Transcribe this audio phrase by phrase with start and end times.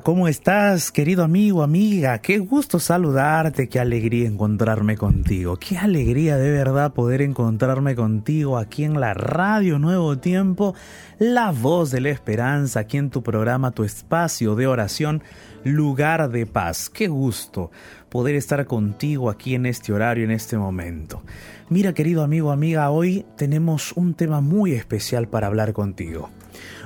[0.00, 2.18] ¿cómo estás, querido amigo, amiga?
[2.18, 8.84] Qué gusto saludarte, qué alegría encontrarme contigo, qué alegría de verdad poder encontrarme contigo aquí
[8.84, 10.74] en la radio Nuevo Tiempo,
[11.18, 15.22] la voz de la esperanza, aquí en tu programa, tu espacio de oración,
[15.62, 16.88] lugar de paz.
[16.88, 17.70] Qué gusto
[18.08, 21.22] poder estar contigo aquí en este horario, en este momento.
[21.68, 26.30] Mira, querido amigo, amiga, hoy tenemos un tema muy especial para hablar contigo.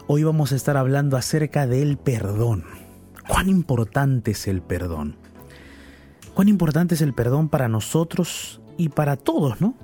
[0.09, 2.86] Hoy vamos a estar hablando acerca del perdón.
[3.29, 5.17] ¿Cuán importante es el perdón?
[6.35, 9.75] ¿Cuán importante es el perdón para nosotros y para todos, no?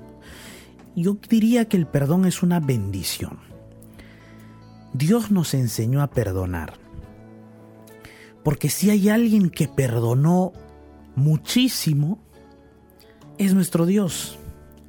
[0.95, 3.39] Yo diría que el perdón es una bendición.
[4.93, 6.73] Dios nos enseñó a perdonar.
[8.43, 10.53] Porque si hay alguien que perdonó
[11.15, 12.19] muchísimo,
[13.37, 14.37] es nuestro Dios,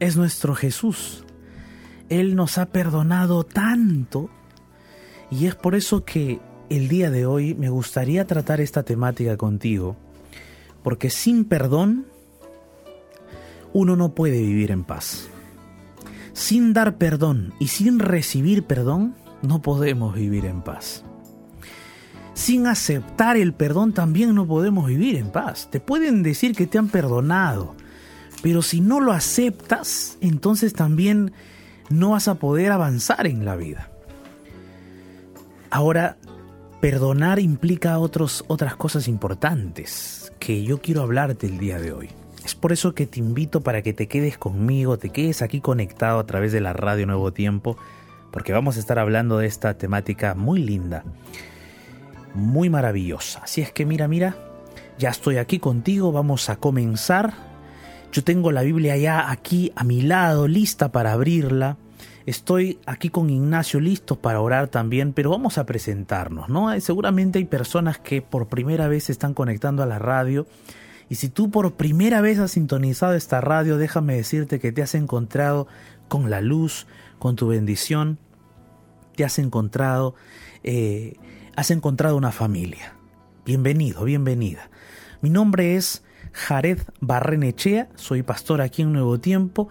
[0.00, 1.24] es nuestro Jesús.
[2.08, 4.28] Él nos ha perdonado tanto
[5.30, 9.96] y es por eso que el día de hoy me gustaría tratar esta temática contigo,
[10.82, 12.06] porque sin perdón
[13.72, 15.28] uno no puede vivir en paz.
[16.32, 21.04] Sin dar perdón y sin recibir perdón no podemos vivir en paz.
[22.34, 25.68] Sin aceptar el perdón también no podemos vivir en paz.
[25.70, 27.74] Te pueden decir que te han perdonado,
[28.42, 31.32] pero si no lo aceptas, entonces también
[31.90, 33.90] no vas a poder avanzar en la vida.
[35.70, 36.16] Ahora,
[36.84, 42.10] perdonar implica otros, otras cosas importantes que yo quiero hablarte el día de hoy.
[42.44, 46.18] Es por eso que te invito para que te quedes conmigo, te quedes aquí conectado
[46.18, 47.78] a través de la radio Nuevo Tiempo,
[48.30, 51.04] porque vamos a estar hablando de esta temática muy linda,
[52.34, 53.40] muy maravillosa.
[53.44, 54.36] Así es que mira, mira,
[54.98, 57.32] ya estoy aquí contigo, vamos a comenzar.
[58.12, 61.78] Yo tengo la Biblia ya aquí a mi lado, lista para abrirla.
[62.26, 66.78] Estoy aquí con Ignacio listos para orar también, pero vamos a presentarnos, ¿no?
[66.80, 70.46] Seguramente hay personas que por primera vez se están conectando a la radio.
[71.10, 74.94] Y si tú por primera vez has sintonizado esta radio, déjame decirte que te has
[74.94, 75.66] encontrado
[76.08, 76.86] con la luz,
[77.18, 78.18] con tu bendición,
[79.16, 80.14] te has encontrado,
[80.62, 81.16] eh,
[81.56, 82.94] has encontrado una familia.
[83.44, 84.70] Bienvenido, bienvenida.
[85.20, 86.02] Mi nombre es
[86.32, 89.68] Jared Barrenechea, soy pastor aquí en Nuevo Tiempo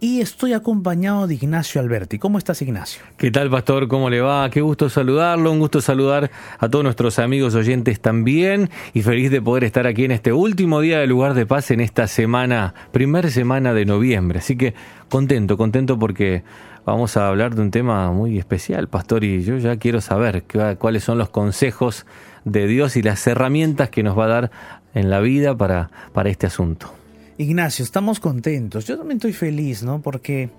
[0.00, 2.18] y estoy acompañado de Ignacio Alberti.
[2.18, 3.02] ¿Cómo estás, Ignacio?
[3.18, 3.86] ¿Qué tal, Pastor?
[3.86, 4.48] ¿Cómo le va?
[4.48, 9.42] Qué gusto saludarlo, un gusto saludar a todos nuestros amigos oyentes también y feliz de
[9.42, 13.30] poder estar aquí en este último día de lugar de paz en esta semana, primer
[13.30, 14.38] semana de noviembre.
[14.38, 14.74] Así que
[15.10, 16.44] contento, contento porque
[16.86, 20.44] vamos a hablar de un tema muy especial, Pastor, y yo ya quiero saber
[20.78, 22.06] cuáles son los consejos
[22.46, 24.50] de Dios y las herramientas que nos va a dar
[24.94, 26.99] en la vida para, para este asunto.
[27.40, 28.84] Ignacio, estamos contentos.
[28.84, 30.02] Yo también estoy feliz, ¿no?
[30.02, 30.50] Porque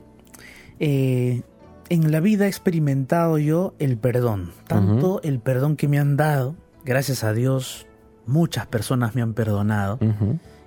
[0.80, 1.44] eh,
[1.90, 4.52] en la vida he experimentado yo el perdón.
[4.66, 7.86] Tanto el perdón que me han dado, gracias a Dios,
[8.26, 10.00] muchas personas me han perdonado.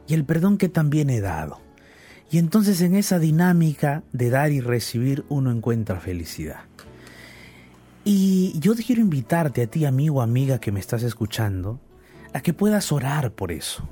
[0.07, 1.61] Y el perdón que también he dado.
[2.31, 6.61] Y entonces en esa dinámica de dar y recibir uno encuentra felicidad.
[8.05, 11.81] Y yo quiero invitarte a ti, amigo o amiga que me estás escuchando,
[12.33, 13.89] a que puedas orar por eso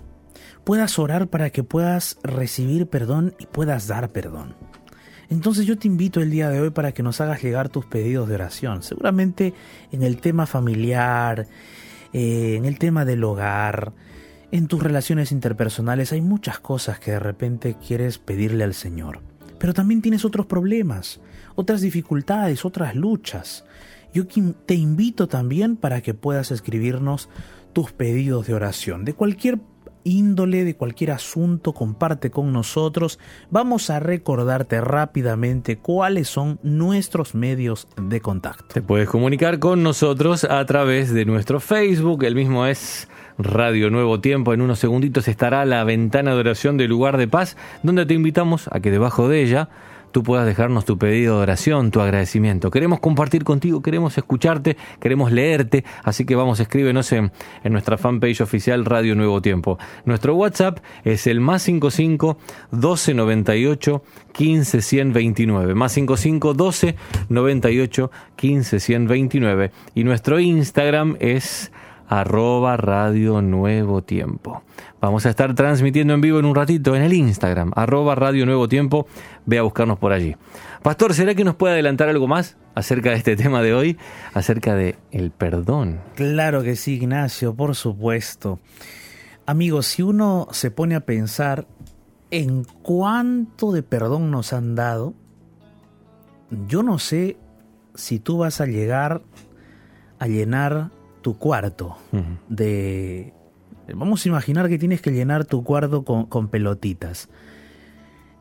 [0.65, 4.55] puedas orar para que puedas recibir perdón y puedas dar perdón.
[5.29, 8.29] Entonces yo te invito el día de hoy para que nos hagas llegar tus pedidos
[8.29, 8.83] de oración.
[8.83, 9.55] Seguramente
[9.91, 11.47] en el tema familiar,
[12.13, 13.93] eh, en el tema del hogar,
[14.51, 19.21] en tus relaciones interpersonales hay muchas cosas que de repente quieres pedirle al Señor.
[19.59, 21.21] Pero también tienes otros problemas,
[21.55, 23.65] otras dificultades, otras luchas.
[24.13, 27.31] Yo te invito también para que puedas escribirnos
[27.73, 29.59] tus pedidos de oración de cualquier
[30.05, 33.19] índole, de cualquier asunto, comparte con nosotros.
[33.51, 38.65] Vamos a recordarte rápidamente cuáles son nuestros medios de contacto.
[38.73, 43.09] Te puedes comunicar con nosotros a través de nuestro Facebook, el mismo es
[43.39, 44.53] Radio Nuevo Tiempo.
[44.53, 48.69] En unos segunditos estará la ventana de oración del lugar de paz, donde te invitamos
[48.71, 49.69] a que debajo de ella
[50.13, 52.71] tú puedas dejarnos tu pedido de oración, tu agradecimiento.
[52.71, 57.33] Queremos compartir contigo, queremos escucharte, queremos leerte, así que vamos, escríbenos en,
[57.65, 59.79] en nuestra fanpage oficial Radio Nuevo Tiempo.
[60.05, 62.39] Nuestro WhatsApp es el más 55
[62.71, 66.95] 12 98 15 129, más 55 12
[67.29, 71.72] 98 15 129 y nuestro Instagram es
[72.13, 74.63] arroba Radio Nuevo Tiempo.
[75.01, 78.69] Vamos a estar transmitiendo en vivo en un ratito en el Instagram, arroba Radio Nuevo
[78.69, 79.07] Tiempo.
[79.47, 80.37] Ve a buscarnos por allí.
[80.83, 83.97] Pastor, ¿será que nos puede adelantar algo más acerca de este tema de hoy,
[84.35, 86.01] acerca de el perdón?
[86.15, 88.61] Claro que sí, Ignacio, por supuesto.
[89.47, 91.67] Amigos, si uno se pone a pensar
[92.31, 95.15] en cuánto de perdón nos han dado,
[96.69, 97.39] yo no sé
[97.95, 99.23] si tú vas a llegar
[100.19, 100.91] a llenar
[101.23, 101.97] tu cuarto
[102.49, 103.33] de...
[103.95, 107.29] Vamos a imaginar que tienes que llenar tu cuarto con, con pelotitas.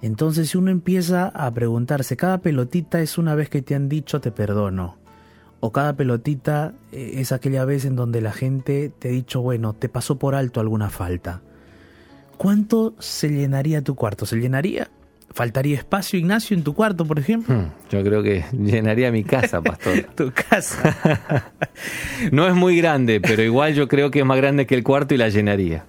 [0.01, 4.19] Entonces si uno empieza a preguntarse, cada pelotita es una vez que te han dicho
[4.19, 4.98] te perdono.
[5.60, 9.74] O cada pelotita eh, es aquella vez en donde la gente te ha dicho, bueno,
[9.74, 11.42] te pasó por alto alguna falta.
[12.38, 14.25] ¿Cuánto se llenaría tu cuarto?
[14.25, 14.89] ¿Se llenaría?
[15.33, 17.56] ¿Faltaría espacio, Ignacio, en tu cuarto, por ejemplo?
[17.56, 20.04] Hmm, yo creo que llenaría mi casa, pastor.
[20.16, 21.51] tu casa.
[22.31, 25.13] no es muy grande, pero igual yo creo que es más grande que el cuarto
[25.13, 25.86] y la llenaría.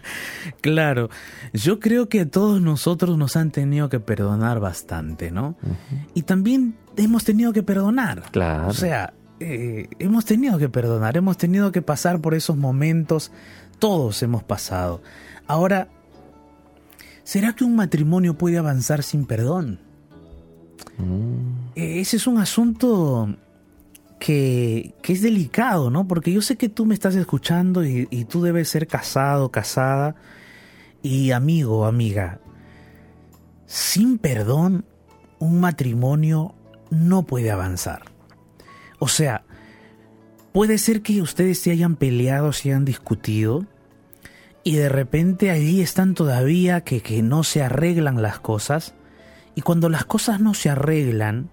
[0.60, 1.10] claro,
[1.52, 5.56] yo creo que todos nosotros nos han tenido que perdonar bastante, ¿no?
[6.14, 8.22] Y también hemos tenido que perdonar.
[8.30, 8.68] Claro.
[8.68, 13.30] O sea, eh, hemos tenido que perdonar, hemos tenido que pasar por esos momentos,
[13.78, 15.02] todos hemos pasado.
[15.46, 15.88] Ahora,
[17.28, 19.78] ¿será que un matrimonio puede avanzar sin perdón?
[20.96, 21.74] Mm.
[21.76, 23.36] Eh, ese es un asunto
[24.18, 26.08] que, es delicado, ¿no?
[26.08, 30.14] Porque yo sé que tú me estás escuchando y, y tú debes ser casado, casada.
[31.02, 32.40] Y amigo, amiga,
[33.66, 34.86] sin perdón,
[35.38, 36.54] un matrimonio
[36.88, 38.04] no puede avanzar.
[39.00, 39.44] O sea,
[40.52, 43.66] puede ser que ustedes se hayan peleado, se hayan discutido,
[44.68, 48.92] y de repente allí están todavía que, que no se arreglan las cosas,
[49.54, 51.48] y cuando las cosas no se arreglan,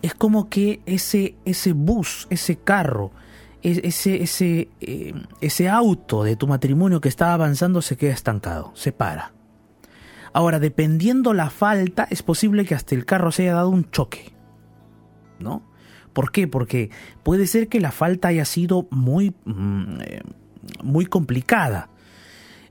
[0.00, 3.10] es como que ese, ese bus, ese carro,
[3.64, 8.70] e, ese, ese, eh, ese auto de tu matrimonio que estaba avanzando se queda estancado,
[8.76, 9.32] se para.
[10.32, 14.32] Ahora, dependiendo la falta, es posible que hasta el carro se haya dado un choque.
[15.40, 15.64] ¿no?
[16.12, 16.46] ¿Por qué?
[16.46, 16.90] Porque
[17.24, 20.22] puede ser que la falta haya sido muy, mm, eh,
[20.84, 21.90] muy complicada.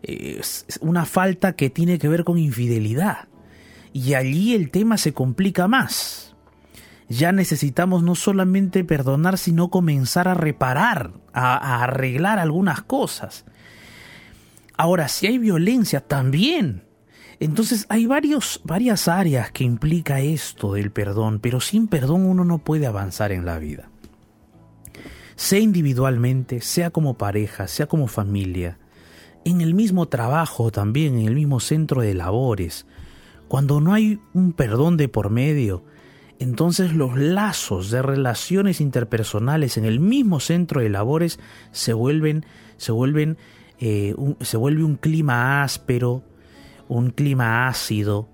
[0.08, 3.28] Es una falta que tiene que ver con infidelidad.
[3.94, 6.36] Y allí el tema se complica más.
[7.08, 13.46] Ya necesitamos no solamente perdonar, sino comenzar a reparar, a arreglar algunas cosas.
[14.76, 16.86] Ahora, si hay violencia, también
[17.40, 22.60] entonces hay varios, varias áreas que implica esto del perdón, pero sin perdón uno no
[22.60, 23.90] puede avanzar en la vida.
[25.36, 28.80] Sea individualmente, sea como pareja, sea como familia,
[29.46, 32.86] en el mismo trabajo también, en el mismo centro de labores,
[33.48, 35.84] cuando no hay un perdón de por medio,
[36.40, 41.40] entonces los lazos de relaciones interpersonales en el mismo centro de labores
[41.72, 42.46] se vuelven,
[42.78, 43.38] se vuelven,
[43.80, 46.24] eh, se vuelve un clima áspero,
[46.88, 48.28] un clima ácido,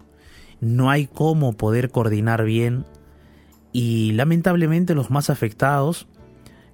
[0.61, 2.85] no hay cómo poder coordinar bien
[3.73, 6.07] y lamentablemente los más afectados,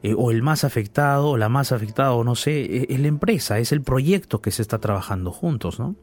[0.03, 3.07] eh, o el más afectado, o la más afectada, o no sé, e, es la
[3.07, 5.95] empresa, es el proyecto que se está trabajando juntos, ¿no?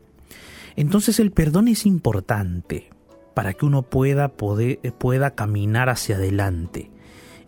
[0.76, 2.90] Entonces el perdón es importante
[3.34, 6.90] para que uno pueda, poder, pueda caminar hacia adelante.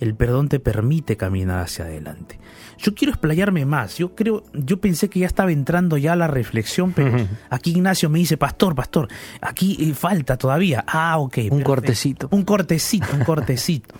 [0.00, 2.38] El perdón te permite caminar hacia adelante.
[2.78, 3.96] Yo quiero explayarme más.
[3.98, 8.18] Yo creo, yo pensé que ya estaba entrando ya la reflexión, pero aquí Ignacio me
[8.18, 9.08] dice, pastor, pastor,
[9.40, 10.84] aquí eh, falta todavía.
[10.86, 11.38] Ah, ok.
[11.50, 12.28] Un cortecito.
[12.30, 13.94] Un cortecito, un cortecito.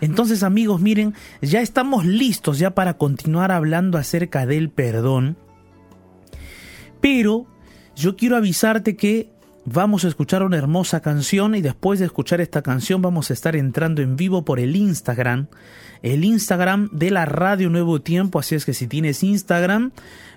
[0.00, 5.36] Entonces, amigos, miren, ya estamos listos ya para continuar hablando acerca del perdón.
[7.00, 7.46] Pero
[7.94, 9.31] yo quiero avisarte que
[9.64, 13.54] Vamos a escuchar una hermosa canción y después de escuchar esta canción vamos a estar
[13.54, 15.46] entrando en vivo por el Instagram,
[16.02, 19.92] el Instagram de la Radio Nuevo Tiempo, así es que si tienes Instagram,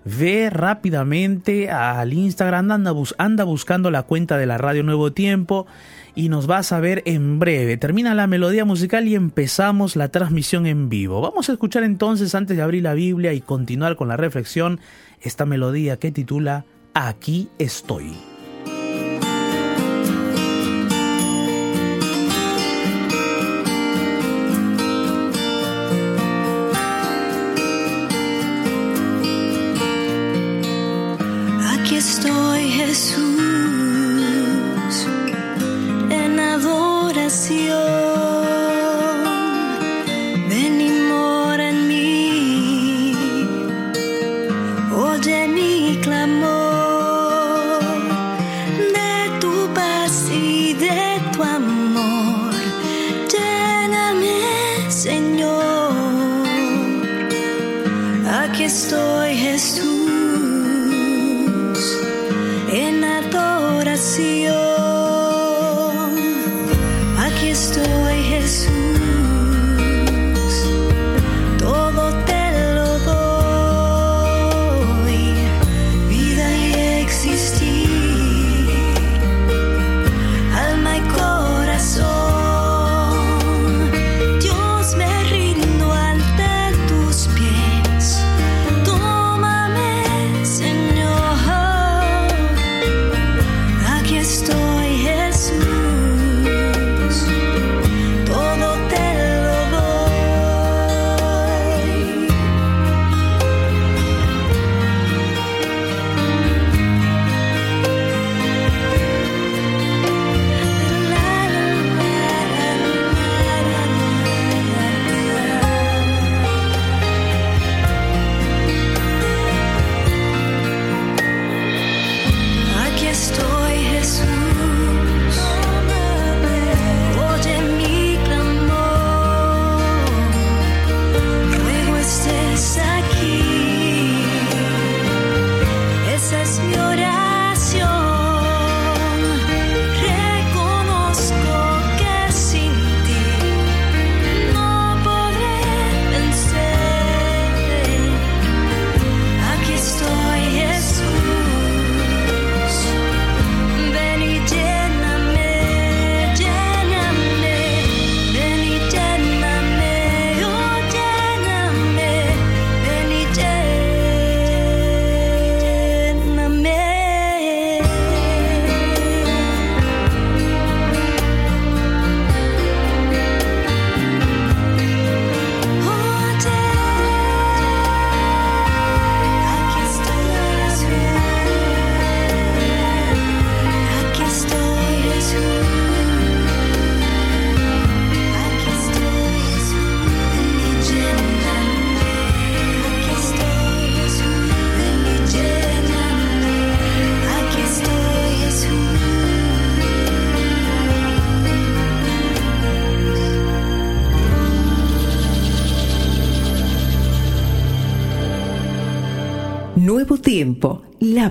[0.05, 5.65] ve rápidamente al Instagram, anda, anda buscando la cuenta de la Radio Nuevo Tiempo
[6.13, 7.77] y nos vas a ver en breve.
[7.77, 11.22] Termina la melodía musical y empezamos la transmisión en vivo.
[11.22, 14.79] Vamos a escuchar entonces, antes de abrir la Biblia y continuar con la reflexión,
[15.20, 16.63] esta melodía que titula
[16.94, 18.35] Aquí estoy.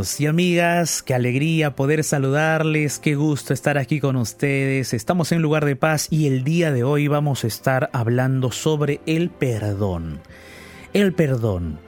[0.00, 4.94] Y amigas, qué alegría poder saludarles, qué gusto estar aquí con ustedes.
[4.94, 9.02] Estamos en lugar de paz y el día de hoy vamos a estar hablando sobre
[9.04, 10.20] el perdón.
[10.94, 11.80] El perdón,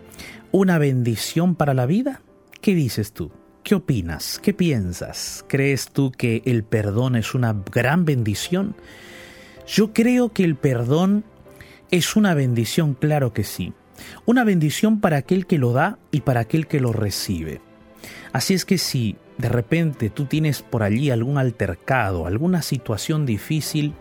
[0.51, 2.21] ¿una bendición para la vida?
[2.61, 3.33] ¿Qué dices tú?
[3.63, 4.39] ¿Qué opinas?
[4.43, 5.43] ¿Qué piensas?
[5.49, 8.77] ¿Crees tú que el perdón es una gran bendición?
[9.67, 11.25] Yo creo que el perdón
[11.91, 13.73] es una bendición, claro que sí
[14.27, 17.61] una bendición para aquel que lo da y para aquel que lo recibe.
[18.33, 23.95] Así es que si de repente tú tienes por allí algún altercado, alguna situación difícil,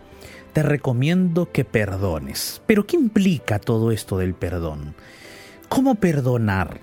[0.52, 2.62] te recomiendo que perdones.
[2.66, 4.94] Pero ¿qué implica todo esto del perdón?
[5.68, 6.80] ¿Cómo perdonar?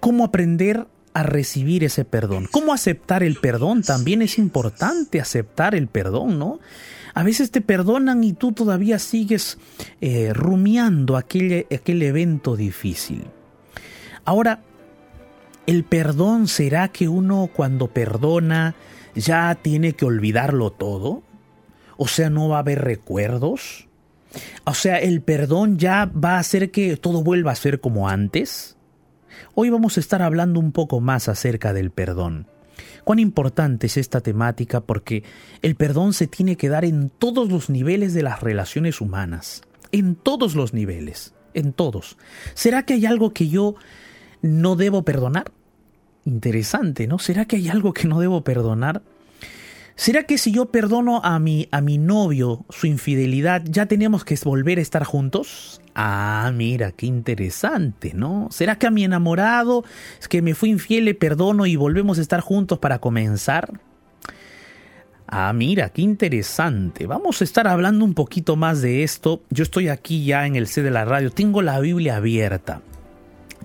[0.00, 2.48] ¿Cómo aprender a recibir ese perdón?
[2.50, 3.82] ¿Cómo aceptar el perdón?
[3.82, 6.60] También es importante aceptar el perdón, ¿no?
[7.14, 9.58] A veces te perdonan y tú todavía sigues
[10.00, 13.24] eh, rumiando aquel, aquel evento difícil.
[14.24, 14.62] Ahora,
[15.68, 18.74] ¿el perdón será que uno cuando perdona
[19.14, 21.22] ya tiene que olvidarlo todo?
[21.98, 23.86] O sea, no va a haber recuerdos.
[24.64, 28.78] O sea, el perdón ya va a hacer que todo vuelva a ser como antes.
[29.54, 32.46] Hoy vamos a estar hablando un poco más acerca del perdón.
[33.04, 35.22] Cuán importante es esta temática porque
[35.60, 39.60] el perdón se tiene que dar en todos los niveles de las relaciones humanas,
[39.92, 42.16] en todos los niveles, en todos.
[42.54, 43.74] ¿Será que hay algo que yo
[44.40, 45.52] no debo perdonar?
[46.28, 47.18] Interesante, ¿no?
[47.18, 49.00] ¿Será que hay algo que no debo perdonar?
[49.96, 54.38] ¿Será que si yo perdono a mi, a mi novio su infidelidad, ya tenemos que
[54.44, 55.80] volver a estar juntos?
[55.94, 58.48] Ah, mira, qué interesante, ¿no?
[58.50, 59.84] ¿Será que a mi enamorado
[60.20, 63.80] es que me fui infiel, le perdono y volvemos a estar juntos para comenzar?
[65.26, 67.06] Ah, mira, qué interesante.
[67.06, 69.40] Vamos a estar hablando un poquito más de esto.
[69.48, 72.82] Yo estoy aquí ya en el C de la radio, tengo la Biblia abierta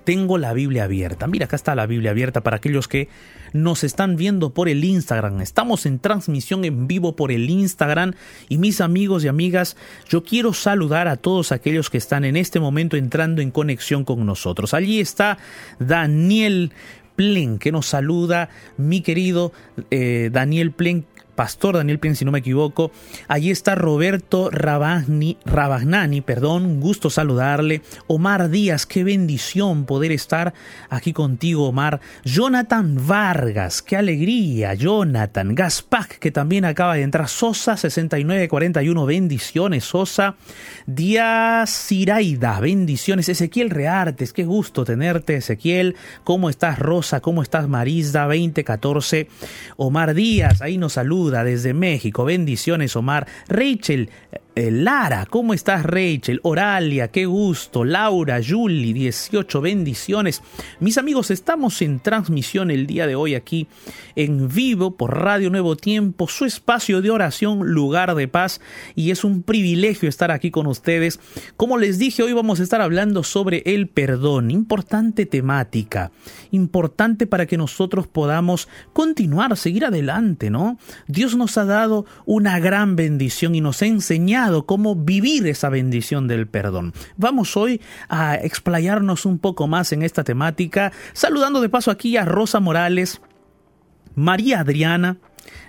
[0.04, 1.28] tengo la Biblia abierta.
[1.28, 3.10] Mira, acá está la Biblia abierta para aquellos que
[3.54, 5.42] nos están viendo por el Instagram.
[5.42, 8.14] Estamos en transmisión en vivo por el Instagram
[8.50, 9.78] y mis amigos y amigas,
[10.10, 14.26] yo quiero saludar a todos aquellos que están en este momento entrando en conexión con
[14.26, 14.74] nosotros.
[14.74, 15.38] Allí está
[15.80, 16.72] Daniel
[17.16, 19.54] Plen, que nos saluda, mi querido
[19.92, 21.06] eh, Daniel Plen,
[21.36, 22.92] Pastor Daniel Plen, si no me equivoco.
[23.28, 27.82] Allí está Roberto Rabagni, Rabagnani, perdón, un gusto saludarle.
[28.08, 30.54] Omar Díaz, qué bendición poder estar
[30.90, 32.02] aquí contigo, Omar.
[32.24, 35.56] Jonathan Vargas, qué alegría, Jonathan.
[35.56, 37.28] Gaspac, que también acaba de entrar.
[37.28, 40.36] Sosa, 6941, bendiciones, Sosa.
[40.86, 43.28] Díaz Ciraida, bendiciones.
[43.30, 45.96] Ezequiel Reartes, qué gusto tenerte, Ezequiel.
[46.24, 47.22] ¿Cómo estás, Rosa?
[47.22, 48.26] ¿Cómo estás, Marisda?
[48.26, 49.28] 2014.
[49.78, 52.26] Omar Díaz, ahí nos saluda desde México.
[52.26, 53.28] Bendiciones, Omar.
[53.48, 54.10] Rachel
[54.56, 56.40] eh, Lara, ¿cómo estás, Rachel?
[56.44, 57.84] Oralia, qué gusto.
[57.84, 60.44] Laura, Julie, 18 bendiciones.
[60.80, 63.68] Mis amigos, estamos en transmisión el día de hoy aquí
[64.16, 68.62] en vivo por Radio Nuevo Tiempo, su espacio de oración, lugar de paz.
[68.94, 71.20] Y es un privilegio estar aquí con ustedes.
[71.58, 74.52] Como les dije, hoy vamos a estar hablando sobre el perdón.
[74.52, 76.12] Importante temática.
[76.52, 80.78] Importante para que nosotros podamos continuar, seguir adelante, ¿no?
[81.08, 86.28] Dios nos ha dado una gran bendición y nos ha enseñado cómo vivir esa bendición
[86.28, 86.94] del perdón.
[87.18, 92.26] Vamos hoy a explayarnos un poco más en esta temática, saludando de paso aquí a
[92.26, 93.22] Rosa Morales,
[94.16, 95.18] María Adriana,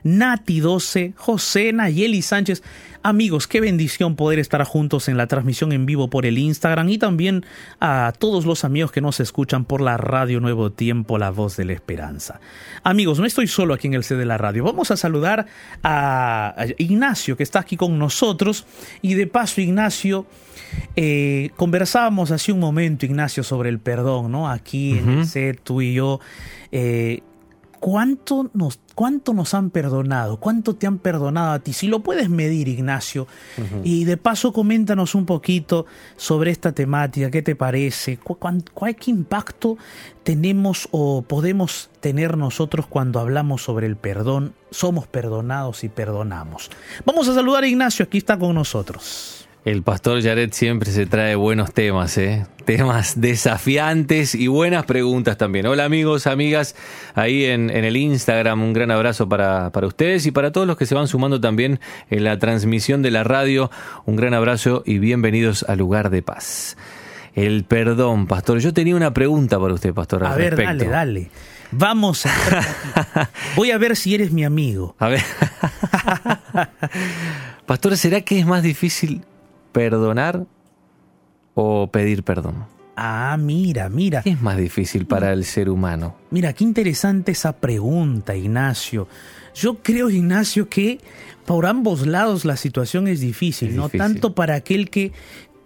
[0.02, 2.62] Nati 12, José Nayeli Sánchez.
[3.02, 6.96] Amigos, qué bendición poder estar juntos en la transmisión en vivo por el Instagram y
[6.96, 7.44] también
[7.78, 11.66] a todos los amigos que nos escuchan por la radio Nuevo Tiempo, la voz de
[11.66, 12.40] la esperanza.
[12.82, 14.64] Amigos, no estoy solo aquí en el C de la radio.
[14.64, 15.46] Vamos a saludar
[15.82, 18.64] a Ignacio que está aquí con nosotros
[19.02, 20.26] y de paso Ignacio,
[20.96, 24.50] eh, conversábamos hace un momento Ignacio sobre el perdón, ¿no?
[24.50, 26.20] Aquí en el C, tú y yo.
[26.72, 27.22] Eh,
[27.84, 30.38] ¿cuánto nos, cuánto nos han perdonado?
[30.38, 31.74] ¿Cuánto te han perdonado a ti?
[31.74, 33.26] Si lo puedes medir, Ignacio.
[33.82, 35.84] Y de paso, coméntanos un poquito
[36.16, 37.30] sobre esta temática.
[37.30, 38.16] ¿Qué te parece?
[38.16, 38.64] ¿Cuál,
[38.98, 39.76] qué impacto
[40.22, 44.54] tenemos o podemos tener nosotros cuando hablamos sobre el perdón?
[44.70, 46.70] Somos perdonados y perdonamos.
[47.04, 48.06] Vamos a saludar a Ignacio.
[48.06, 49.43] Aquí está con nosotros.
[49.64, 52.44] El pastor Jared siempre se trae buenos temas, ¿eh?
[52.66, 55.64] temas desafiantes y buenas preguntas también.
[55.64, 56.76] Hola amigos, amigas,
[57.14, 60.84] ahí en, el Instagram, un gran abrazo para, para, ustedes y para todos los que
[60.84, 63.70] se van sumando también en la transmisión de la radio.
[64.04, 66.76] Un gran abrazo y bienvenidos al lugar de paz.
[67.34, 68.58] El perdón, pastor.
[68.58, 70.26] Yo tenía una pregunta para usted, pastor.
[70.26, 71.30] A ver, dale, dale.
[71.70, 73.30] Vamos a...
[73.56, 74.94] Voy a ver si eres mi amigo.
[74.98, 75.22] A ver.
[77.66, 79.24] pastor, ¿será que es más difícil
[79.74, 80.46] perdonar
[81.54, 82.64] o pedir perdón?
[82.96, 84.22] Ah, mira, mira.
[84.22, 86.16] ¿Qué es más difícil para el ser humano?
[86.30, 89.08] Mira, qué interesante esa pregunta, Ignacio.
[89.54, 91.00] Yo creo, Ignacio, que
[91.44, 93.88] por ambos lados la situación es difícil, ¿no?
[93.88, 95.12] Tanto para aquel que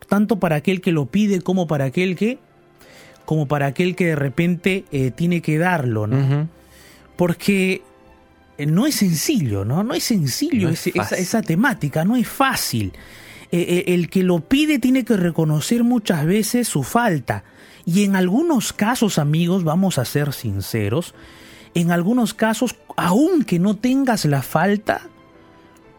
[0.08, 2.38] tanto para aquel que lo pide como para aquel que
[3.26, 6.48] como para aquel que de repente eh, tiene que darlo, ¿no?
[7.16, 7.82] Porque
[8.56, 9.84] eh, no es sencillo, ¿no?
[9.84, 12.92] No es sencillo esa, esa temática, no es fácil.
[13.50, 17.44] Eh, eh, el que lo pide tiene que reconocer muchas veces su falta.
[17.86, 21.14] Y en algunos casos, amigos, vamos a ser sinceros,
[21.74, 25.02] en algunos casos, aunque no tengas la falta,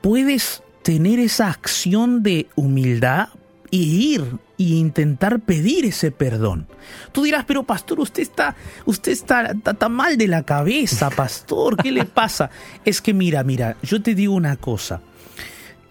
[0.01, 3.29] puedes tener esa acción de humildad
[3.71, 4.21] y ir
[4.57, 6.67] e intentar pedir ese perdón.
[7.11, 11.91] Tú dirás, pero pastor, usted está, usted está, está, mal de la cabeza, pastor, ¿qué
[11.91, 12.49] le pasa?
[12.85, 15.01] Es que mira, mira, yo te digo una cosa.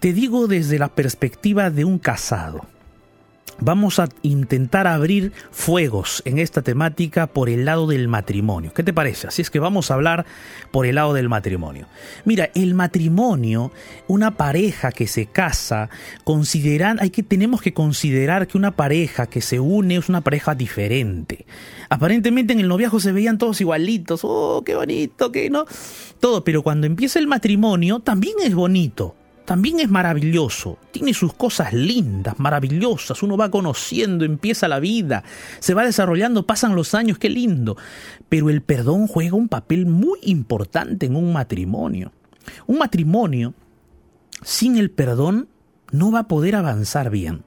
[0.00, 2.64] Te digo desde la perspectiva de un casado.
[3.58, 8.72] Vamos a intentar abrir fuegos en esta temática por el lado del matrimonio.
[8.72, 9.26] ¿Qué te parece?
[9.26, 10.24] Así es que vamos a hablar
[10.70, 11.88] por el lado del matrimonio.
[12.24, 13.72] Mira, el matrimonio,
[14.06, 15.90] una pareja que se casa,
[16.22, 20.54] consideran, hay que, tenemos que considerar que una pareja que se une es una pareja
[20.54, 21.44] diferente.
[21.88, 25.64] Aparentemente en el noviazgo se veían todos igualitos, oh, qué bonito, qué no,
[26.20, 29.16] todo, pero cuando empieza el matrimonio también es bonito
[29.48, 35.24] también es maravilloso, tiene sus cosas lindas, maravillosas, uno va conociendo, empieza la vida,
[35.58, 37.78] se va desarrollando, pasan los años, qué lindo.
[38.28, 42.12] Pero el perdón juega un papel muy importante en un matrimonio.
[42.66, 43.54] Un matrimonio
[44.42, 45.48] sin el perdón
[45.92, 47.42] no va a poder avanzar bien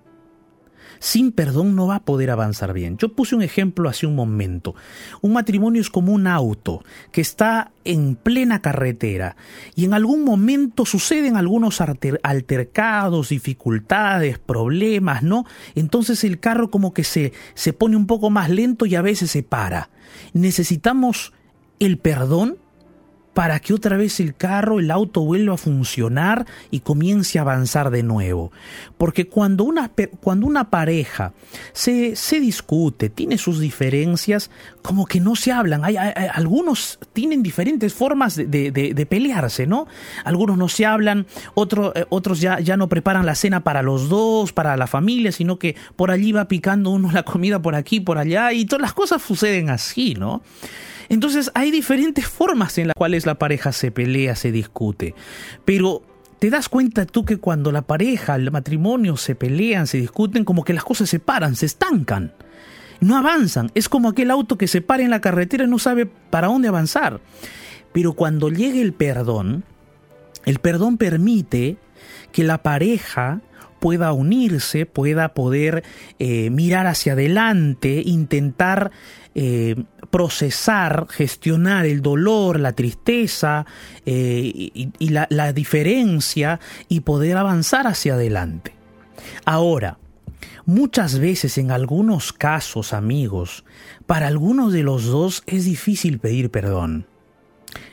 [1.02, 2.96] sin perdón no va a poder avanzar bien.
[2.98, 4.76] Yo puse un ejemplo hace un momento.
[5.22, 9.36] Un matrimonio es como un auto que está en plena carretera
[9.76, 15.46] y en algún momento suceden algunos altercados, dificultades, problemas, ¿no?
[15.74, 19.32] Entonces el carro como que se, se pone un poco más lento y a veces
[19.32, 19.90] se para.
[20.34, 21.34] Necesitamos
[21.80, 22.60] el perdón
[23.34, 27.90] para que otra vez el carro, el auto vuelva a funcionar y comience a avanzar
[27.90, 28.52] de nuevo.
[28.98, 31.34] Porque cuando una, cuando una pareja
[31.72, 34.50] se, se discute, tiene sus diferencias,
[34.82, 35.86] como que no se hablan.
[35.86, 39.88] Hay, algunos tienen diferentes formas de, de, pelearse, ¿no?
[40.24, 44.54] Algunos no se hablan, eh, otros ya, ya no preparan la cena para los dos,
[44.54, 48.18] para la familia, sino que por allí va picando uno la comida por aquí, por
[48.18, 50.42] allá, y todas las cosas suceden así, ¿no?
[51.12, 55.14] Entonces hay diferentes formas en las cuales la pareja se pelea, se discute.
[55.66, 56.04] Pero
[56.40, 60.64] te das cuenta tú que cuando la pareja, el matrimonio se pelean, se discuten, como
[60.64, 62.32] que las cosas se paran, se estancan.
[63.02, 63.72] No avanzan.
[63.76, 66.70] Es como aquel auto que se para en la carretera y no sabe para dónde
[66.70, 67.20] avanzar.
[67.92, 69.66] Pero cuando llegue el perdón,
[70.46, 71.76] el perdón permite
[72.32, 73.42] que la pareja
[73.82, 75.84] pueda unirse, pueda poder
[76.20, 78.92] eh, mirar hacia adelante, intentar
[79.34, 79.76] eh,
[80.10, 83.66] procesar, gestionar el dolor, la tristeza
[84.06, 88.76] eh, y, la, diferencia y poder avanzar hacia adelante.
[89.46, 90.00] Ahora,
[90.66, 93.64] muchas veces en algunos casos, amigos,
[94.06, 97.08] para algunos de los dos es difícil pedir perdón.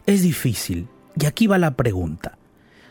[0.06, 0.88] Es difícil.
[1.20, 2.36] Y aquí va la pregunta.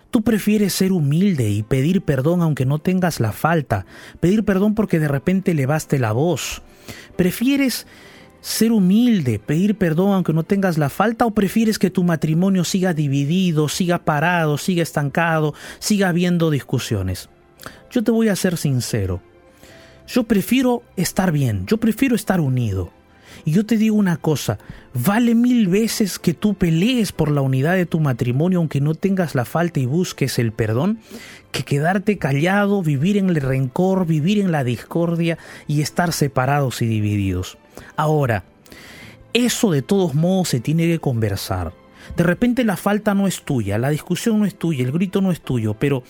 [0.09, 3.85] Tú prefieres ser humilde y pedir perdón aunque no tengas la falta,
[4.21, 6.61] pedir perdón porque de repente elevaste la voz.
[7.17, 7.87] Prefieres
[8.41, 12.93] ser humilde, pedir perdón aunque no tengas la falta o prefieres que tu matrimonio siga
[12.93, 17.29] dividido, siga parado, siga estancado, siga habiendo discusiones?
[17.91, 19.21] Yo te voy a ser sincero.
[20.07, 22.91] Yo prefiero estar bien, yo prefiero estar unido.
[23.45, 24.57] Y yo te digo una cosa,
[24.93, 29.35] vale mil veces que tú pelees por la unidad de tu matrimonio aunque no tengas
[29.35, 30.99] la falta y busques el perdón,
[31.51, 36.87] que quedarte callado, vivir en el rencor, vivir en la discordia y estar separados y
[36.87, 37.57] divididos.
[37.95, 38.43] Ahora,
[39.33, 41.73] eso de todos modos se tiene que conversar.
[42.15, 45.31] De repente la falta no es tuya, la discusión no es tuya, el grito no
[45.31, 46.03] es tuyo, pero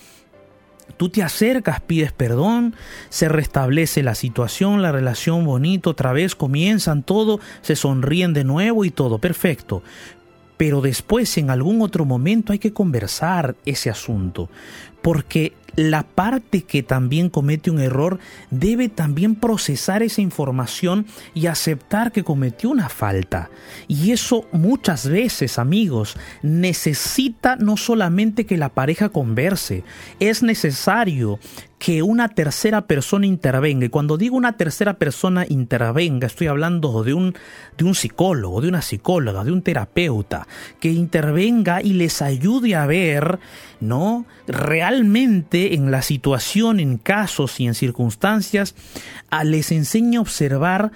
[0.96, 2.74] Tú te acercas, pides perdón,
[3.10, 8.84] se restablece la situación, la relación bonito, otra vez comienzan todo, se sonríen de nuevo
[8.84, 9.82] y todo, perfecto.
[10.56, 14.48] Pero después, en algún otro momento, hay que conversar ese asunto,
[15.02, 18.18] porque la parte que también comete un error
[18.50, 23.48] debe también procesar esa información y aceptar que cometió una falta.
[23.86, 29.84] Y eso muchas veces, amigos, necesita no solamente que la pareja converse,
[30.18, 31.38] es necesario
[31.78, 33.86] que una tercera persona intervenga.
[33.86, 37.34] Y cuando digo una tercera persona intervenga, estoy hablando de un,
[37.76, 40.46] de un psicólogo, de una psicóloga, de un terapeuta,
[40.80, 43.38] que intervenga y les ayude a ver,
[43.80, 44.26] ¿no?
[44.46, 48.74] Realmente en la situación, en casos y en circunstancias,
[49.30, 50.92] a, les enseña a observar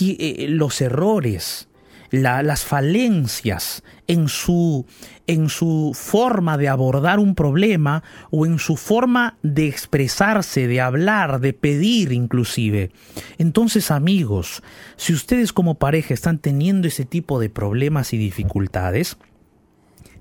[0.00, 1.68] eh, los errores,
[2.10, 4.84] las falencias en su,
[5.26, 11.40] en su forma de abordar un problema o en su forma de expresarse, de hablar,
[11.40, 12.90] de pedir inclusive.
[13.38, 14.62] Entonces amigos,
[14.96, 19.16] si ustedes como pareja están teniendo ese tipo de problemas y dificultades,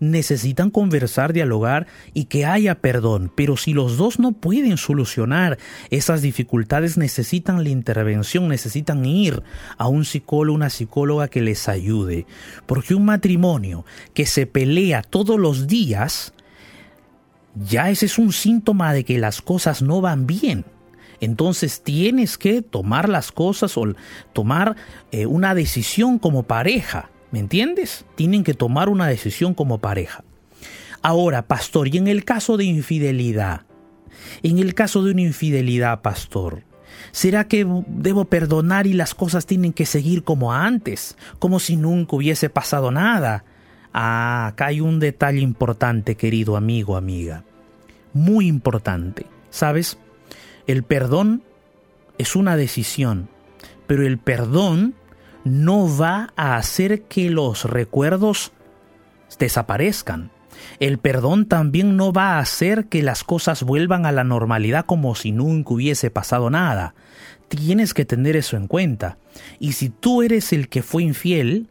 [0.01, 3.31] necesitan conversar, dialogar y que haya perdón.
[3.33, 5.57] Pero si los dos no pueden solucionar
[5.91, 9.41] esas dificultades, necesitan la intervención, necesitan ir
[9.77, 12.25] a un psicólogo, una psicóloga que les ayude.
[12.65, 16.33] Porque un matrimonio que se pelea todos los días,
[17.55, 20.65] ya ese es un síntoma de que las cosas no van bien.
[21.19, 23.85] Entonces tienes que tomar las cosas o
[24.33, 24.75] tomar
[25.11, 27.11] eh, una decisión como pareja.
[27.31, 28.05] ¿Me entiendes?
[28.15, 30.23] Tienen que tomar una decisión como pareja.
[31.01, 33.61] Ahora, pastor, y en el caso de infidelidad,
[34.43, 36.63] en el caso de una infidelidad, pastor,
[37.11, 42.15] ¿será que debo perdonar y las cosas tienen que seguir como antes, como si nunca
[42.15, 43.45] hubiese pasado nada?
[43.93, 47.43] Ah, acá hay un detalle importante, querido amigo, amiga.
[48.13, 49.25] Muy importante.
[49.49, 49.97] ¿Sabes?
[50.67, 51.43] El perdón
[52.17, 53.27] es una decisión,
[53.87, 54.95] pero el perdón
[55.43, 58.51] no va a hacer que los recuerdos
[59.39, 60.31] desaparezcan.
[60.79, 65.15] El perdón también no va a hacer que las cosas vuelvan a la normalidad como
[65.15, 66.93] si nunca hubiese pasado nada.
[67.47, 69.17] Tienes que tener eso en cuenta.
[69.59, 71.67] Y si tú eres el que fue infiel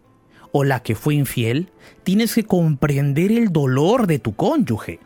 [0.52, 1.70] o la que fue infiel,
[2.02, 4.98] tienes que comprender el dolor de tu cónyuge.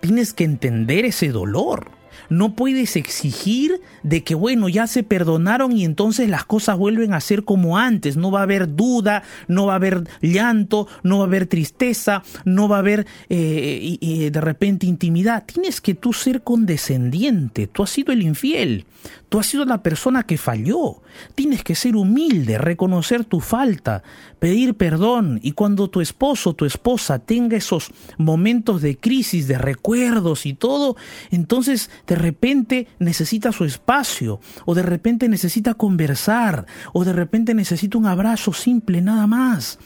[0.00, 1.90] Tienes que entender ese dolor.
[2.30, 7.20] No puedes exigir de que, bueno, ya se perdonaron y entonces las cosas vuelven a
[7.20, 8.16] ser como antes.
[8.16, 12.22] No va a haber duda, no va a haber llanto, no va a haber tristeza,
[12.44, 15.44] no va a haber eh, de repente intimidad.
[15.44, 17.66] Tienes que tú ser condescendiente.
[17.66, 18.86] Tú has sido el infiel.
[19.28, 21.02] Tú has sido la persona que falló.
[21.34, 24.02] Tienes que ser humilde, reconocer tu falta,
[24.38, 30.46] pedir perdón y cuando tu esposo tu esposa tenga esos momentos de crisis, de recuerdos
[30.46, 30.96] y todo,
[31.30, 37.98] entonces de repente necesita su espacio o de repente necesita conversar o de repente necesita
[37.98, 39.78] un abrazo simple nada más.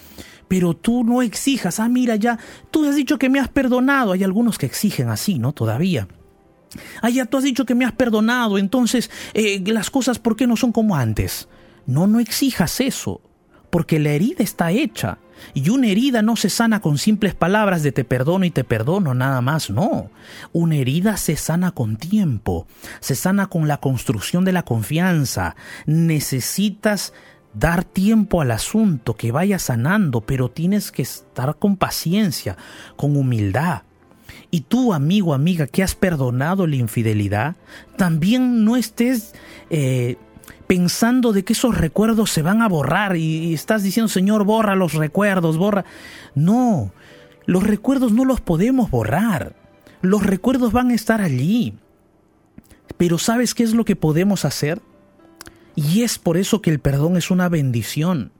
[0.48, 2.38] Pero tú no exijas, ah, mira ya,
[2.70, 4.12] tú has dicho que me has perdonado.
[4.12, 5.52] Hay algunos que exigen así, ¿no?
[5.52, 6.06] Todavía.
[7.02, 10.46] Ah, ya tú has dicho que me has perdonado, entonces eh, las cosas, ¿por qué
[10.46, 11.48] no son como antes?
[11.86, 13.20] No, no exijas eso,
[13.70, 15.18] porque la herida está hecha.
[15.54, 19.14] Y una herida no se sana con simples palabras de te perdono y te perdono,
[19.14, 20.10] nada más, no.
[20.52, 22.66] Una herida se sana con tiempo,
[23.00, 25.56] se sana con la construcción de la confianza.
[25.86, 27.12] Necesitas
[27.54, 32.56] dar tiempo al asunto, que vaya sanando, pero tienes que estar con paciencia,
[32.96, 33.82] con humildad.
[34.50, 37.56] Y tú, amigo, amiga, que has perdonado la infidelidad,
[37.96, 39.34] también no estés
[39.70, 40.16] eh,
[40.66, 44.74] pensando de que esos recuerdos se van a borrar y, y estás diciendo, Señor, borra
[44.74, 45.84] los recuerdos, borra.
[46.34, 46.92] No,
[47.46, 49.54] los recuerdos no los podemos borrar.
[50.00, 51.74] Los recuerdos van a estar allí.
[52.96, 54.80] Pero ¿sabes qué es lo que podemos hacer?
[55.76, 58.32] Y es por eso que el perdón es una bendición.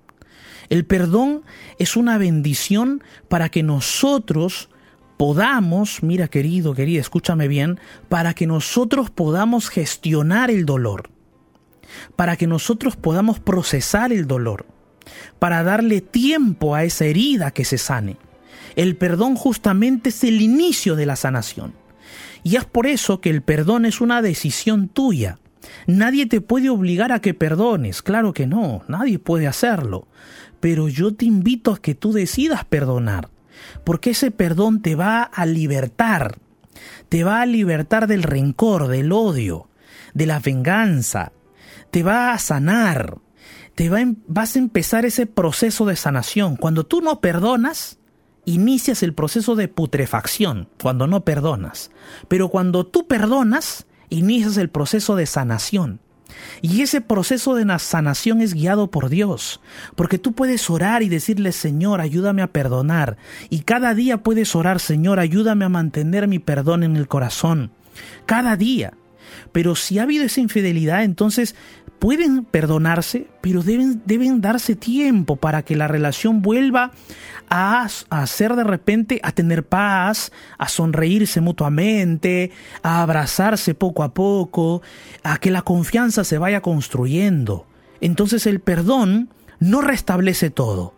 [0.69, 1.43] El perdón
[1.79, 4.71] es una bendición para que nosotros
[5.17, 11.11] podamos, mira querido, querida, escúchame bien, para que nosotros podamos gestionar el dolor,
[12.17, 14.67] para que nosotros podamos procesar el dolor.
[15.39, 18.17] para darle tiempo a esa herida que se sane.
[18.75, 21.75] El perdón justamente es el inicio de la sanación.
[22.43, 25.39] Y es por eso que el perdón es una decisión tuya.
[25.87, 30.09] Nadie te puede obligar a que perdones, claro que no, nadie puede hacerlo.
[30.61, 33.29] Pero yo te invito a que tú decidas perdonar,
[33.85, 36.39] porque ese perdón te va a libertar,
[37.09, 39.69] te va a libertar del rencor, del odio,
[40.13, 41.33] de la venganza,
[41.95, 43.19] te va a sanar,
[43.77, 46.57] te va em, vas a empezar ese proceso de sanación.
[46.57, 48.01] Cuando tú no perdonas,
[48.45, 51.93] inicias el proceso de putrefacción, cuando no perdonas.
[52.27, 56.01] Pero cuando tú perdonas, inicias el proceso de sanación.
[56.63, 59.61] Y ese proceso de sanación es guiado por Dios,
[59.95, 63.19] porque tú puedes orar y decirle, Señor, ayúdame a perdonar.
[63.51, 67.71] Y cada día puedes orar, Señor, ayúdame a mantener mi perdón en el corazón.
[68.27, 68.95] Cada día.
[69.53, 71.55] Pero si ha habido esa infidelidad, entonces
[71.99, 76.93] pueden perdonarse, pero deben, deben darse tiempo para que la relación vuelva
[77.49, 82.51] a, hacer de repente, a tener paz, a sonreírse mutuamente,
[82.83, 84.83] a abrazarse poco a poco,
[85.23, 87.67] a que la confianza se vaya construyendo.
[88.01, 89.31] Entonces el perdón
[89.61, 90.95] no restablece todo.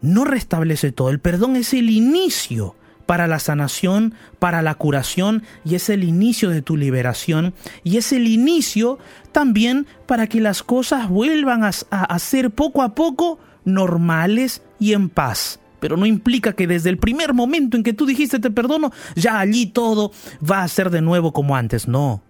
[0.00, 1.10] No restablece todo.
[1.10, 2.74] El perdón es el inicio
[3.06, 8.12] para la sanación, para la curación y es el inicio de tu liberación y es
[8.12, 8.98] el inicio
[9.32, 15.60] también para que las cosas vuelvan a, ser poco a poco normales y en paz.
[15.80, 19.40] Pero no implica que desde el primer momento en que tú dijiste te perdono, ya
[19.40, 20.12] allí todo
[20.48, 21.88] va a ser de nuevo como antes.
[21.88, 22.22] No,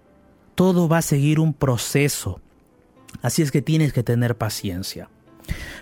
[0.55, 2.41] todo va a seguir un proceso.
[3.21, 5.11] Así es que tienes que tener paciencia.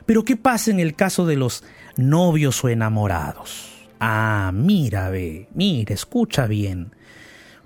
[0.05, 1.63] Pero ¿qué pasa en el caso de los
[1.97, 3.70] novios o enamorados?
[4.01, 6.95] Ah, mira, ve, mira, escucha bien.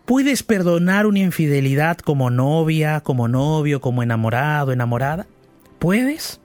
[0.05, 5.27] ¿Puedes perdonar una infidelidad como novia, como novio, como enamorado, enamorada?
[5.79, 6.41] ¿Puedes?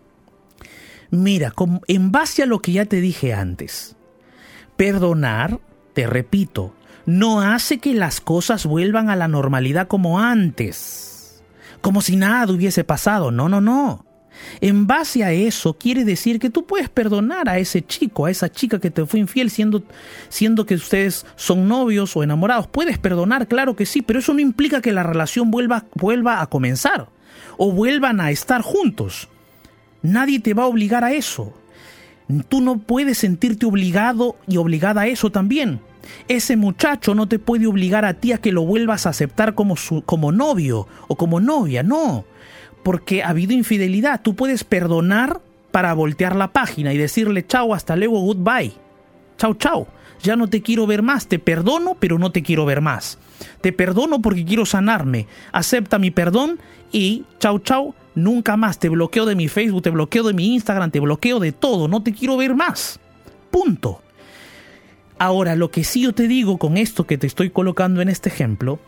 [1.10, 1.54] Mira,
[1.88, 3.96] en base a lo que ya te dije antes,
[4.78, 5.60] perdonar,
[5.94, 6.74] te repito,
[7.08, 11.44] no hace que las cosas vuelvan a la normalidad como antes,
[11.82, 13.32] como si nada hubiese pasado.
[13.32, 14.06] No, no, no.
[14.62, 18.52] En base a eso quiere decir que tú puedes perdonar a ese chico, a esa
[18.52, 19.84] chica que te fue infiel siendo,
[20.28, 22.68] siendo que ustedes son novios o enamorados.
[22.68, 26.48] Puedes perdonar, claro que sí, pero eso no implica que la relación vuelva, vuelva a
[26.48, 27.08] comenzar
[27.58, 29.30] o vuelvan a estar juntos.
[30.02, 31.54] Nadie te va a obligar a eso.
[32.48, 35.80] Tú no puedes sentirte obligado y obligada a eso también.
[36.28, 39.76] Ese muchacho no te puede obligar a ti a que lo vuelvas a aceptar como,
[39.76, 42.26] su, como novio o como novia, no
[42.84, 44.22] porque ha habido infidelidad.
[44.22, 48.74] Tú puedes perdonar para voltear la página y decirle chao, hasta luego, goodbye.
[49.38, 49.88] Chao, chao.
[50.22, 51.28] Ya no te quiero ver más.
[51.28, 53.18] Te perdono, pero no te quiero ver más.
[53.62, 55.28] Te perdono porque quiero sanarme.
[55.52, 56.60] Acepta mi perdón
[56.92, 57.96] y chao, chao.
[58.16, 58.80] Nunca más.
[58.80, 61.88] Te bloqueo de mi Facebook, te bloqueo de mi Instagram, te bloqueo de todo.
[61.88, 63.00] No te quiero ver más.
[63.52, 64.02] Punto.
[65.20, 68.30] Ahora, lo que sí yo te digo con esto que te estoy colocando en este
[68.30, 68.80] ejemplo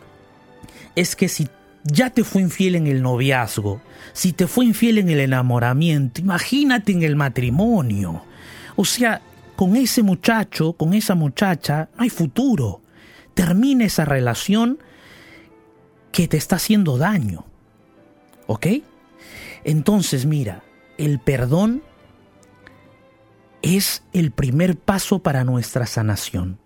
[0.94, 1.48] es que si
[1.84, 3.80] ya te fue infiel en el noviazgo,
[4.12, 8.22] si te fue infiel en el enamoramiento, imagínate en el matrimonio.
[8.76, 9.20] O sea,
[9.56, 12.82] con ese muchacho, con esa muchacha, no hay futuro.
[13.34, 14.78] Termina esa relación
[16.10, 17.44] que te está haciendo daño.
[18.46, 18.66] ¿Ok?
[19.64, 20.62] Entonces, mira,
[20.98, 21.82] el perdón
[23.62, 26.58] es el primer paso para nuestra sanación.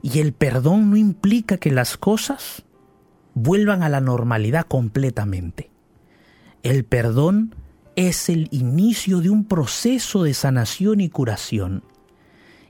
[0.00, 2.64] Y el perdón no implica que las cosas
[3.34, 5.70] vuelvan a la normalidad completamente.
[6.62, 7.54] El perdón
[7.96, 11.84] es el inicio de un proceso de sanación y curación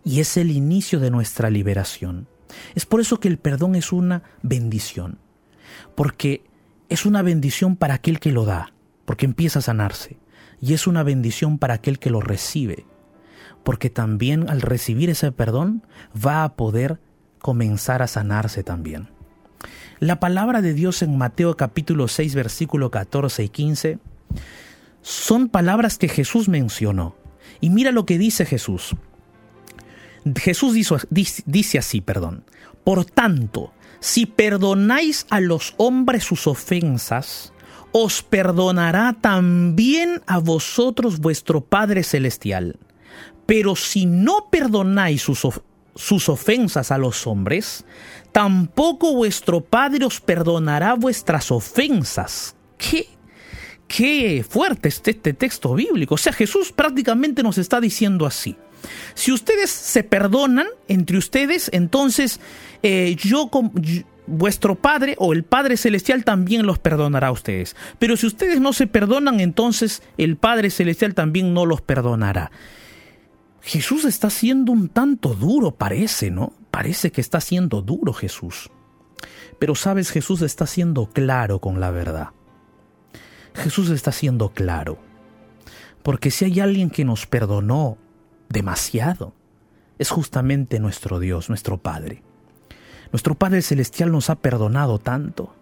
[0.05, 2.27] y es el inicio de nuestra liberación.
[2.75, 5.18] Es por eso que el perdón es una bendición,
[5.94, 6.44] porque
[6.88, 8.72] es una bendición para aquel que lo da,
[9.05, 10.18] porque empieza a sanarse,
[10.61, 12.85] y es una bendición para aquel que lo recibe,
[13.64, 17.01] porque también al recibir ese perdón va a poder
[17.38, 19.09] comenzar a sanarse también.
[20.03, 23.99] La palabra de Dios en Mateo capítulo 6 versículo 14 y 15
[25.01, 27.15] son palabras que Jesús mencionó.
[27.61, 28.97] Y mira lo que dice Jesús.
[30.35, 30.75] Jesús
[31.47, 32.43] dice así, perdón.
[32.83, 37.53] Por tanto, si perdonáis a los hombres sus ofensas,
[37.93, 42.77] os perdonará también a vosotros vuestro Padre Celestial.
[43.47, 45.47] Pero si no perdonáis sus,
[45.95, 47.85] sus ofensas a los hombres,
[48.33, 52.57] tampoco vuestro Padre os perdonará vuestras ofensas.
[52.79, 53.09] ¿Qué?
[53.87, 56.15] Qué fuerte es este texto bíblico.
[56.15, 58.57] O sea, Jesús prácticamente nos está diciendo así.
[59.15, 62.41] Si ustedes se perdonan entre ustedes, entonces
[62.83, 63.51] eh, yo,
[64.27, 67.77] vuestro Padre o el Padre Celestial también los perdonará a ustedes.
[67.99, 72.51] Pero si ustedes no se perdonan, entonces el Padre Celestial también no los perdonará.
[73.62, 76.53] Jesús está siendo un tanto duro, parece, ¿no?
[76.72, 78.70] Parece que está siendo duro Jesús.
[79.59, 82.31] Pero sabes, Jesús está siendo claro con la verdad.
[83.55, 84.98] Jesús está siendo claro.
[86.03, 87.98] Porque si hay alguien que nos perdonó
[88.48, 89.33] demasiado,
[89.98, 92.25] es justamente nuestro Dios, nuestro Padre.
[93.12, 95.55] Nuestro Padre Celestial nos ha perdonado tanto.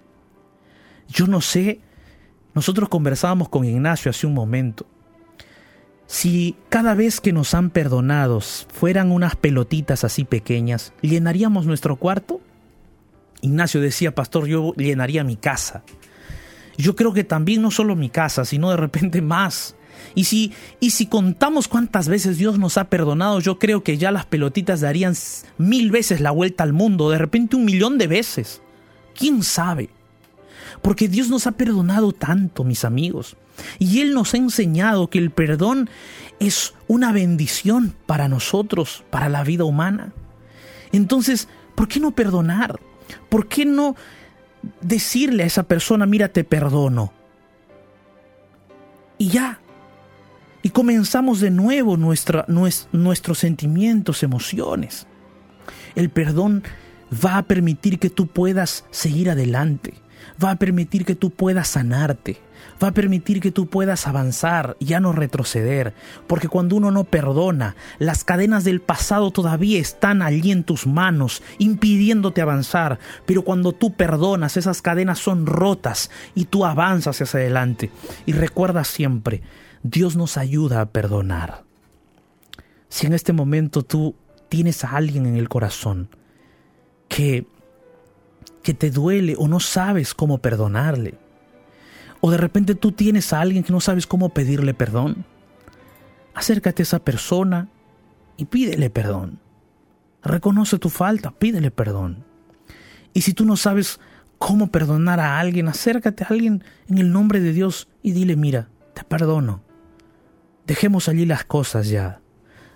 [1.08, 1.80] Yo no sé,
[2.54, 4.86] nosotros conversábamos con Ignacio hace un momento.
[6.11, 12.40] Si cada vez que nos han perdonado fueran unas pelotitas así pequeñas, ¿llenaríamos nuestro cuarto?
[13.42, 15.85] Ignacio decía, pastor, yo llenaría mi casa.
[16.77, 19.77] Yo creo que también no solo mi casa, sino de repente más.
[20.16, 24.11] Y si, y si contamos cuántas veces Dios nos ha perdonado, yo creo que ya
[24.11, 25.14] las pelotitas darían
[25.59, 28.62] mil veces la vuelta al mundo, de repente un millón de veces.
[29.14, 29.90] ¿Quién sabe?
[30.83, 33.37] Porque Dios nos ha perdonado tanto, mis amigos.
[33.79, 35.90] Y Él nos ha enseñado que el perdón
[36.38, 40.12] es una bendición para nosotros, para la vida humana.
[40.92, 42.81] Entonces, ¿por qué no perdonar?
[43.29, 43.96] ¿Por qué no
[44.81, 47.12] decirle a esa persona, mira, te perdono?
[49.18, 49.61] Y ya,
[50.62, 55.07] y comenzamos de nuevo nuestra, nuestros sentimientos, emociones.
[55.94, 56.62] El perdón
[57.12, 59.94] va a permitir que tú puedas seguir adelante,
[60.42, 62.38] va a permitir que tú puedas sanarte,
[62.83, 65.95] va a permitir que tú puedas avanzar, ya no retroceder,
[66.27, 71.43] porque cuando uno no perdona, las cadenas del pasado todavía están allí en tus manos,
[71.59, 77.91] impidiéndote avanzar, pero cuando tú perdonas, esas cadenas son rotas y tú avanzas hacia adelante.
[78.26, 79.43] Y recuerda siempre,
[79.83, 81.64] Dios nos ayuda a perdonar.
[82.89, 84.16] Si en este momento tú
[84.49, 86.09] tienes a alguien en el corazón
[87.09, 87.47] que,
[88.62, 91.14] que te duele o no sabes cómo perdonarle,
[92.21, 95.25] o de repente tú tienes a alguien que no sabes cómo pedirle perdón,
[96.35, 97.68] acércate a esa persona
[98.37, 99.41] y pídele perdón.
[100.23, 102.25] Reconoce tu falta, pídele perdón.
[103.12, 104.01] Y si tú no sabes
[104.39, 108.68] cómo perdonar a alguien, acércate a alguien en el nombre de Dios y dile, mira,
[108.95, 109.62] te perdono.
[110.66, 112.21] Dejemos allí las cosas ya.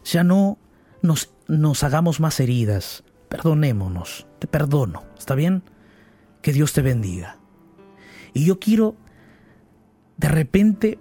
[0.04, 0.58] Ya no
[1.02, 3.04] nos, nos hagamos más heridas.
[3.28, 4.26] Perdonémonos.
[4.38, 5.04] Te perdono.
[5.18, 5.62] ¿Está bien?
[6.42, 7.38] Que Dios te bendiga.
[8.32, 8.96] Y yo quiero
[10.16, 10.98] de repente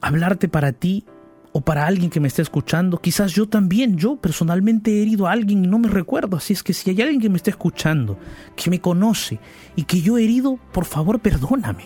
[0.00, 1.04] hablarte para ti
[1.52, 2.98] o para alguien que me esté escuchando.
[2.98, 6.36] Quizás yo también, yo personalmente he herido a alguien y no me recuerdo.
[6.36, 8.18] Así es que si hay alguien que me esté escuchando,
[8.56, 9.40] que me conoce
[9.76, 11.84] y que yo he herido, por favor perdóname.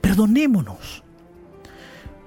[0.00, 1.04] Perdonémonos.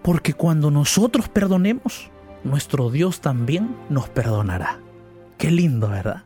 [0.01, 2.11] Porque cuando nosotros perdonemos,
[2.43, 4.79] nuestro Dios también nos perdonará.
[5.37, 6.23] Qué lindo, ¿verdad?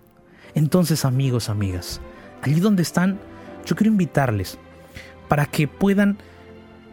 [0.54, 2.02] Entonces, amigos, amigas,
[2.41, 3.20] allí donde están,
[3.66, 4.60] yo quiero invitarles
[5.28, 6.18] para que puedan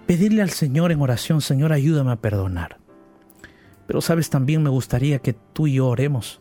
[0.07, 2.79] pedirle al Señor en oración, Señor, ayúdame a perdonar.
[3.87, 6.41] Pero sabes, también me gustaría que tú y yo oremos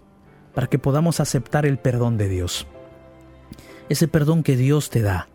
[0.53, 2.67] para que podamos aceptar el perdón de Dios.
[3.89, 5.27] Ese perdón que Dios te da,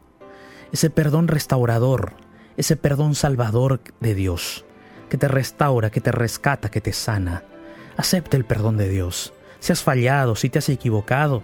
[0.72, 2.14] ese perdón restaurador,
[2.57, 4.64] ese perdón salvador de Dios
[5.11, 7.43] que te restaura, que te rescata, que te sana.
[7.99, 9.35] Acepta el perdón de Dios.
[9.59, 11.43] Si has fallado, si te has equivocado,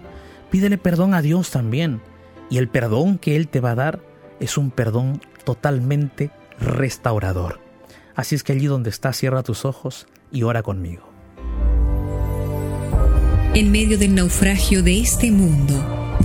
[0.51, 2.01] pídele perdón a Dios también.
[2.49, 4.01] Y el perdón que Él te va a dar
[4.41, 6.31] es un perdón totalmente
[6.61, 7.61] restaurador.
[8.15, 11.09] Así es que allí donde estás, cierra tus ojos y ora conmigo.
[13.55, 15.75] En medio del naufragio de este mundo,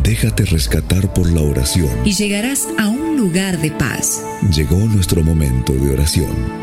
[0.04, 4.26] déjate rescatar por la oración y llegarás a un lugar de paz.
[4.54, 6.62] Llegó nuestro momento de oración.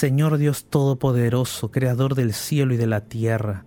[0.00, 3.66] Señor Dios Todopoderoso, Creador del cielo y de la tierra,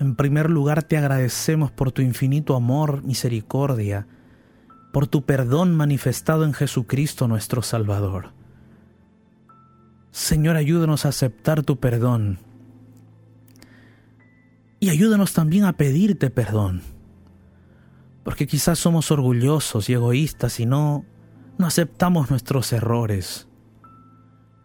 [0.00, 4.06] en primer lugar te agradecemos por tu infinito amor, misericordia,
[4.92, 8.32] por tu perdón manifestado en Jesucristo nuestro Salvador.
[10.10, 12.38] Señor, ayúdanos a aceptar tu perdón
[14.78, 16.82] y ayúdanos también a pedirte perdón,
[18.22, 21.04] porque quizás somos orgullosos y egoístas y no,
[21.58, 23.48] no aceptamos nuestros errores.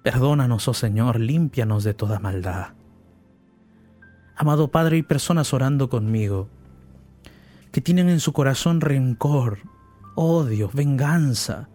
[0.04, 2.79] Perdónanos, oh Señor, límpianos de toda maldad.
[4.40, 6.48] Amado Padre, hay personas orando conmigo
[7.74, 9.60] que tienen en su corazón rencor,
[10.16, 11.68] odio, venganza,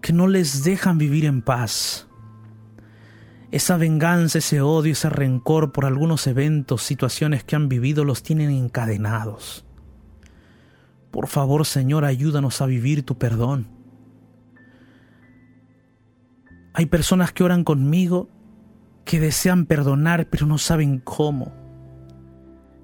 [0.00, 2.06] que no les dejan vivir en paz.
[3.50, 8.50] Esa venganza, ese odio, ese rencor por algunos eventos, situaciones que han vivido los tienen
[8.50, 9.64] encadenados.
[11.10, 13.66] Por favor, Señor, ayúdanos a vivir tu perdón.
[16.74, 18.28] Hay personas que oran conmigo
[19.06, 21.54] que desean perdonar pero no saben cómo,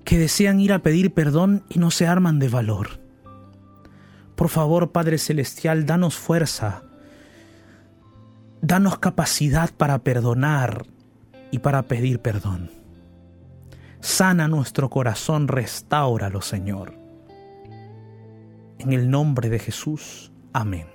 [0.05, 3.01] que desean ir a pedir perdón y no se arman de valor.
[4.37, 6.85] Por favor, Padre Celestial, danos fuerza,
[8.63, 10.87] danos capacidad para perdonar
[11.51, 12.71] y para pedir perdón.
[14.01, 16.95] Sana nuestro corazón, restáuralo, Señor.
[18.79, 20.33] En el nombre de Jesús.
[20.53, 20.92] Amén.